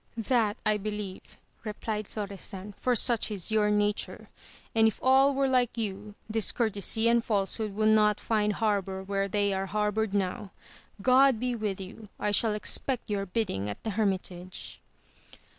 [0.17, 1.21] That I believe,
[1.63, 4.29] replied Florestan, for such is your nature,
[4.73, 9.21] and if all were like you dis courtesy and falsehood would not find harbour where
[9.25, 9.39] AMADIS OF GAUL.
[9.43, 10.51] 11 they are harboured now.
[11.03, 12.09] God be with you!
[12.19, 14.81] I shall expect your bidding at the hermitage.